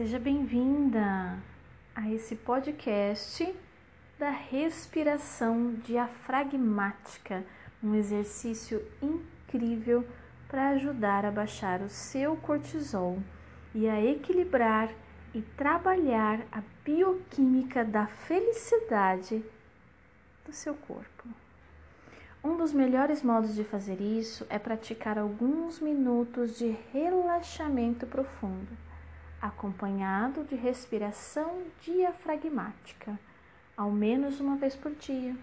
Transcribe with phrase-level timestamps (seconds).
[0.00, 1.38] Seja bem-vinda
[1.94, 3.54] a esse podcast
[4.18, 7.44] da respiração diafragmática,
[7.84, 10.02] um exercício incrível
[10.48, 13.18] para ajudar a baixar o seu cortisol
[13.74, 14.88] e a equilibrar
[15.34, 19.44] e trabalhar a bioquímica da felicidade
[20.46, 21.28] do seu corpo.
[22.42, 28.89] Um dos melhores modos de fazer isso é praticar alguns minutos de relaxamento profundo,
[29.40, 33.18] acompanhado de respiração diafragmática,
[33.76, 35.34] ao menos uma vez por dia.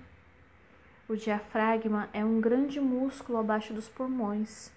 [1.10, 4.72] O diafragma é um grande músculo abaixo dos pulmões,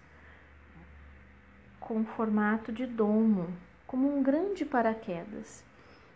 [1.79, 3.53] com formato de domo,
[3.87, 5.65] como um grande paraquedas.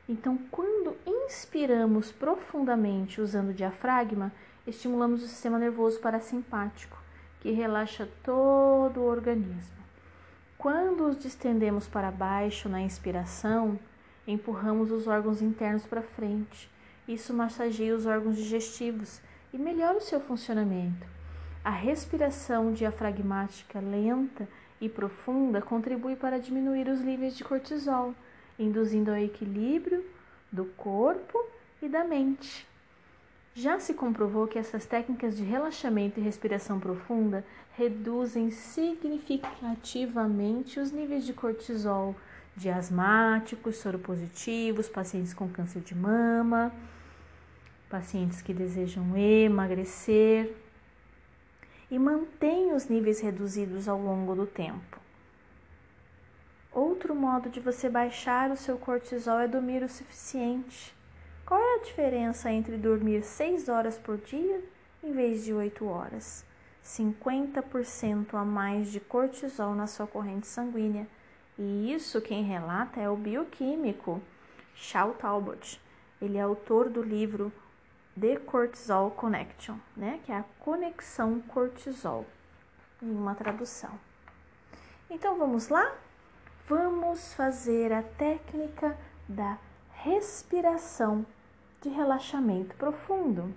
[0.08, 4.30] Então, quando inspiramos profundamente usando o diafragma,
[4.66, 6.96] estimulamos o sistema nervoso parasimpático,
[7.40, 9.83] que relaxa todo o organismo.
[10.58, 13.78] Quando os distendemos para baixo na inspiração,
[14.26, 16.70] empurramos os órgãos internos para frente.
[17.06, 19.20] Isso massageia os órgãos digestivos
[19.52, 21.06] e melhora o seu funcionamento.
[21.62, 24.48] A respiração diafragmática lenta
[24.80, 28.14] e profunda contribui para diminuir os níveis de cortisol,
[28.58, 30.04] induzindo ao equilíbrio
[30.50, 31.38] do corpo
[31.80, 32.66] e da mente.
[33.56, 37.44] Já se comprovou que essas técnicas de relaxamento e respiração profunda
[37.76, 42.16] reduzem significativamente os níveis de cortisol
[42.56, 46.74] de asmáticos, soropositivos, pacientes com câncer de mama,
[47.88, 50.52] pacientes que desejam emagrecer
[51.88, 54.98] e mantém os níveis reduzidos ao longo do tempo.
[56.72, 60.92] Outro modo de você baixar o seu cortisol é dormir o suficiente.
[61.46, 64.64] Qual é a diferença entre dormir 6 horas por dia
[65.02, 66.42] em vez de 8 horas?
[66.82, 71.06] 50% a mais de cortisol na sua corrente sanguínea.
[71.58, 74.22] E isso quem relata é o bioquímico
[74.74, 75.78] Shaw Talbot.
[76.20, 77.52] Ele é autor do livro
[78.18, 80.20] The Cortisol Connection, né?
[80.24, 82.24] que é a conexão cortisol,
[83.02, 83.90] em uma tradução.
[85.10, 85.94] Então vamos lá?
[86.66, 89.58] Vamos fazer a técnica da
[89.92, 91.26] respiração
[91.84, 93.54] de relaxamento profundo.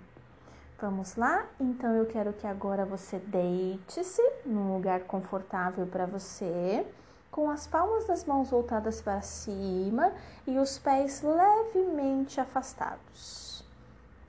[0.78, 1.46] Vamos lá?
[1.58, 6.86] Então eu quero que agora você deite-se num lugar confortável para você,
[7.30, 10.12] com as palmas das mãos voltadas para cima
[10.46, 13.64] e os pés levemente afastados.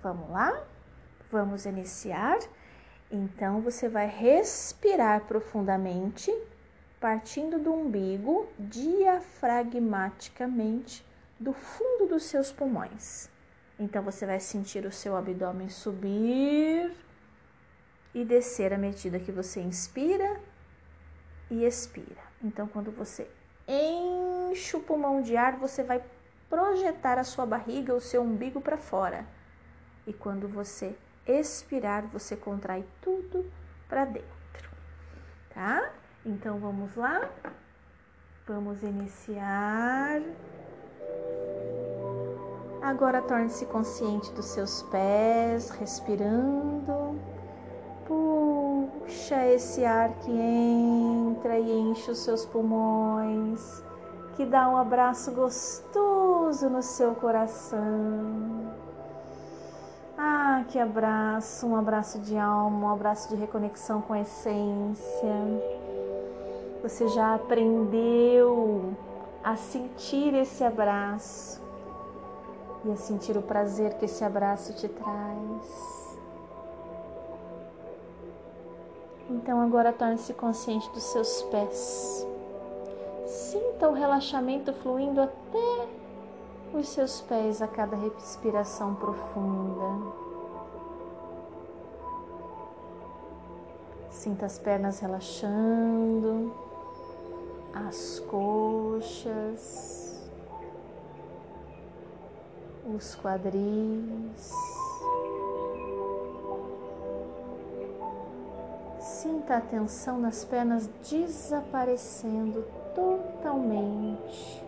[0.01, 0.63] Vamos lá?
[1.29, 2.39] Vamos iniciar?
[3.11, 6.33] Então você vai respirar profundamente,
[7.01, 11.05] partindo do umbigo, diafragmaticamente
[11.37, 13.29] do fundo dos seus pulmões.
[13.79, 16.93] Então você vai sentir o seu abdômen subir
[18.13, 20.39] e descer à medida que você inspira
[21.49, 22.21] e expira.
[22.43, 23.29] Então quando você
[23.65, 26.03] enche o pulmão de ar, você vai
[26.49, 29.25] projetar a sua barriga, o seu umbigo para fora.
[30.05, 33.49] E quando você expirar, você contrai tudo
[33.87, 34.69] para dentro.
[35.53, 35.93] Tá?
[36.25, 37.29] Então vamos lá?
[38.45, 40.21] Vamos iniciar.
[42.81, 47.19] Agora torne-se consciente dos seus pés, respirando.
[48.07, 53.83] Puxa esse ar que entra e enche os seus pulmões,
[54.35, 58.73] que dá um abraço gostoso no seu coração.
[60.17, 65.35] Ah, que abraço, um abraço de alma, um abraço de reconexão com a essência.
[66.81, 68.93] Você já aprendeu
[69.43, 71.68] a sentir esse abraço
[72.85, 76.17] e a sentir o prazer que esse abraço te traz.
[79.29, 82.25] Então agora torne-se consciente dos seus pés.
[83.27, 85.87] Sinta o relaxamento fluindo até
[86.73, 90.19] os seus pés a cada respiração profunda.
[94.09, 96.53] Sinta as pernas relaxando,
[97.73, 100.08] as coxas
[102.95, 104.51] os quadris.
[108.99, 112.65] Sinta a tensão nas pernas desaparecendo
[112.95, 114.63] totalmente.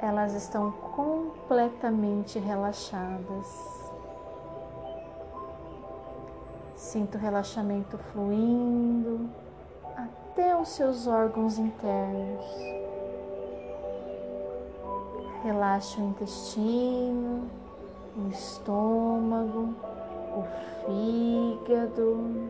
[0.00, 3.46] Elas estão completamente relaxadas.
[6.76, 9.30] Sinta o relaxamento fluindo
[9.96, 12.81] até os seus órgãos internos.
[15.42, 17.50] Relaxa o intestino,
[18.16, 19.74] o estômago,
[20.36, 20.44] o
[20.86, 22.48] fígado.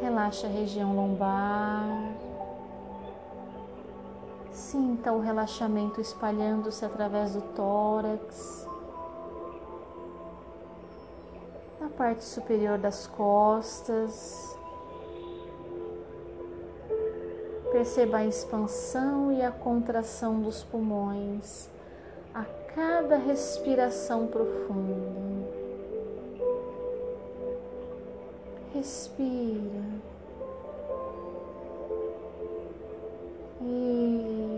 [0.00, 2.14] Relaxa a região lombar.
[4.50, 8.66] Sinta o relaxamento espalhando-se através do tórax,
[11.78, 14.57] na parte superior das costas.
[17.78, 21.68] Perceba a expansão e a contração dos pulmões
[22.34, 22.44] a
[22.74, 25.48] cada respiração profunda.
[28.74, 29.84] Respira.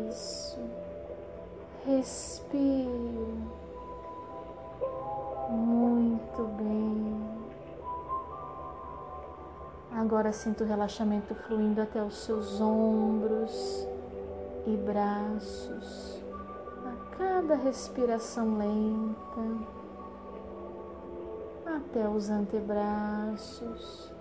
[0.08, 0.58] Isso.
[1.84, 3.59] Respira.
[10.20, 13.88] Agora sinta o relaxamento fluindo até os seus ombros
[14.66, 16.22] e braços.
[16.84, 19.66] A cada respiração lenta,
[21.64, 24.12] até os antebraços,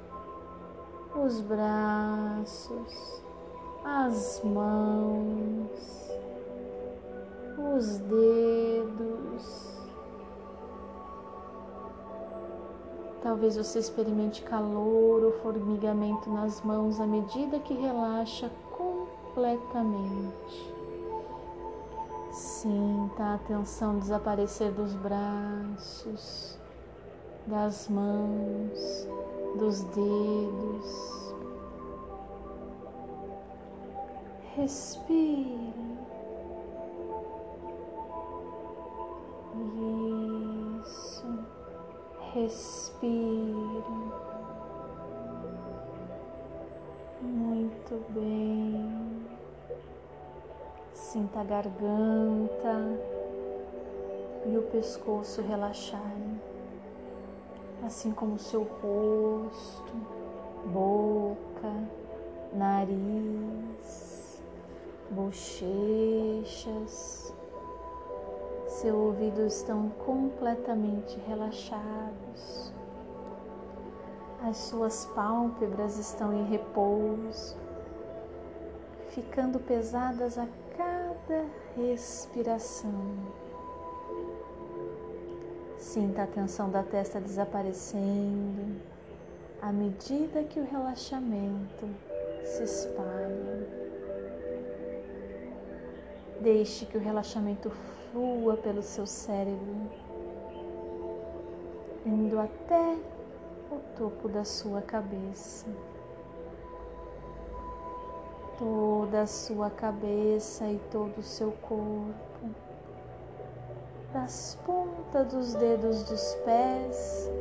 [1.21, 3.21] os braços
[3.83, 6.11] as mãos,
[7.75, 8.68] os dedos.
[13.21, 20.73] Talvez você experimente calor ou formigamento nas mãos à medida que relaxa completamente.
[22.31, 26.57] Sinta a tensão desaparecer dos braços,
[27.45, 29.07] das mãos,
[29.57, 31.35] dos dedos.
[34.55, 35.73] Respire.
[39.75, 40.28] Isso.
[42.33, 43.83] Respire.
[47.21, 49.25] Muito bem.
[50.93, 52.99] Sinta a garganta
[54.45, 56.39] e o pescoço relaxarem,
[57.83, 59.93] assim como o seu rosto,
[60.65, 61.73] boca,
[62.53, 64.09] nariz
[65.09, 65.73] bochechas,
[68.79, 72.71] seus ouvidos estão completamente relaxados,
[74.41, 77.57] as suas pálpebras estão em repouso,
[79.09, 80.47] ficando pesadas a
[80.77, 81.45] cada
[81.75, 83.17] respiração.
[85.77, 88.79] Sinta a tensão da testa desaparecendo
[89.61, 91.85] à medida que o relaxamento
[92.45, 93.67] se espalha.
[96.39, 97.69] Deixe que o relaxamento
[98.11, 99.75] flua pelo seu cérebro,
[102.05, 102.97] indo até
[103.71, 105.67] o topo da sua cabeça.
[108.57, 112.49] Toda a sua cabeça e todo o seu corpo,
[114.11, 117.31] das pontas dos dedos dos pés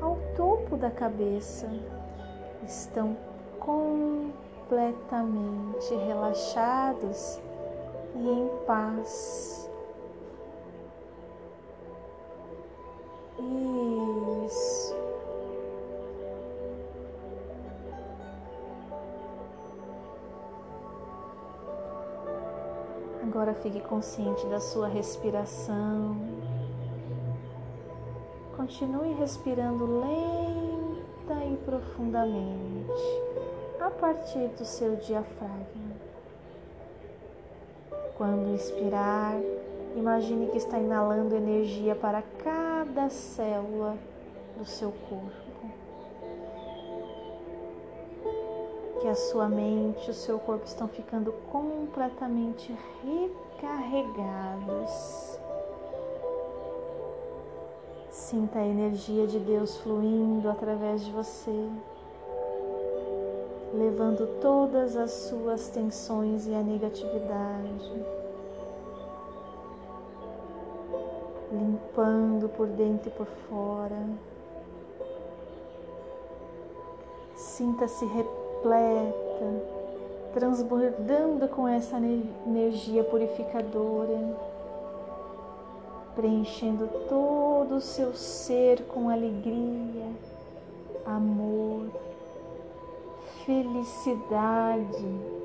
[0.00, 1.68] ao topo da cabeça,
[2.64, 3.16] estão
[3.58, 7.40] completamente relaxados
[8.14, 9.61] e em paz.
[14.46, 14.94] Isso.
[23.22, 26.16] Agora fique consciente da sua respiração.
[28.56, 33.02] Continue respirando lenta e profundamente
[33.80, 35.92] a partir do seu diafragma.
[38.16, 39.34] Quando inspirar,
[39.96, 42.71] imagine que está inalando energia para cada
[43.08, 43.96] célula
[44.56, 45.32] do seu corpo.
[49.00, 55.38] Que a sua mente o seu corpo estão ficando completamente recarregados.
[58.10, 61.70] Sinta a energia de Deus fluindo através de você
[63.72, 68.04] levando todas as suas tensões e a negatividade,
[71.52, 73.98] limpando por dentro e por fora.
[77.36, 79.62] Sinta-se repleta,
[80.32, 81.98] transbordando com essa
[82.46, 84.36] energia purificadora,
[86.16, 90.06] preenchendo todo o seu ser com alegria,
[91.04, 91.90] amor
[93.44, 95.41] felicidade.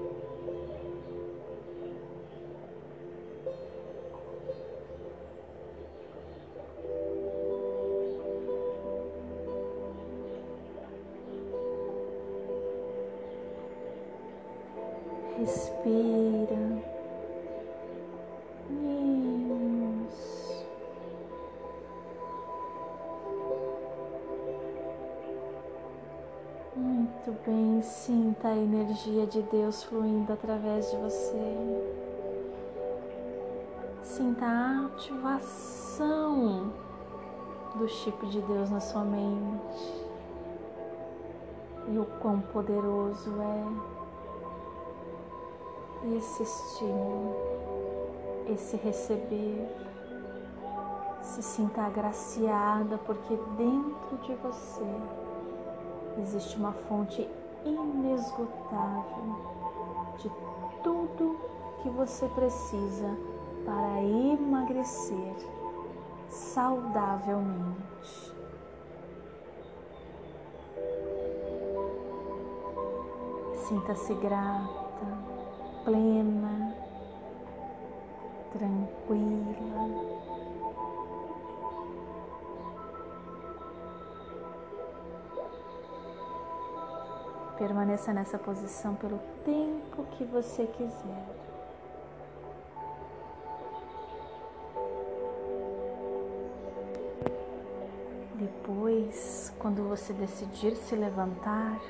[27.48, 31.96] Bem, sinta a energia de Deus fluindo através de você.
[34.04, 36.74] Sinta a ativação
[37.76, 40.06] do chip de Deus na sua mente
[41.88, 43.64] e o quão poderoso é
[46.18, 47.34] esse estímulo,
[48.50, 49.66] esse receber.
[51.22, 54.86] Se sinta agraciada, porque dentro de você
[56.22, 57.28] existe uma fonte
[57.66, 59.36] inesgotável
[60.18, 60.32] de
[60.84, 61.40] tudo
[61.82, 63.18] que você precisa
[63.66, 65.36] para emagrecer
[66.30, 67.78] saudavelmente.
[73.68, 75.08] Sinta-se grata,
[75.84, 76.74] plena,
[78.54, 80.27] tranquila.
[87.58, 91.26] Permaneça nessa posição pelo tempo que você quiser.
[98.36, 101.82] Depois, quando você decidir se levantar,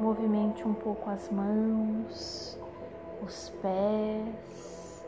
[0.00, 2.58] movimente um pouco as mãos,
[3.22, 5.04] os pés.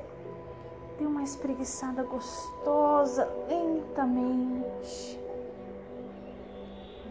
[0.98, 5.18] Dê uma espreguiçada gostosa lentamente.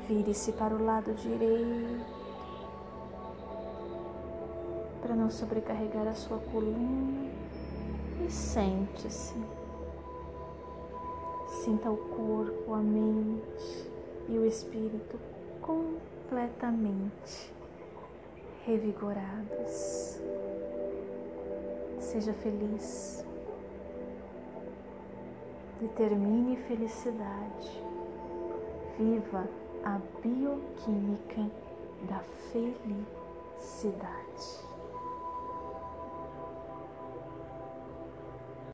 [0.07, 2.20] Vire-se para o lado direito
[5.01, 7.29] para não sobrecarregar a sua coluna
[8.25, 9.33] e sente-se.
[11.63, 13.89] Sinta o corpo, a mente
[14.29, 15.19] e o espírito
[15.61, 17.51] completamente
[18.65, 20.19] revigorados.
[21.99, 23.25] Seja feliz.
[25.79, 27.83] Determine felicidade.
[28.97, 29.47] Viva
[29.83, 31.49] a bioquímica
[32.07, 32.19] da
[32.51, 33.11] felicidade.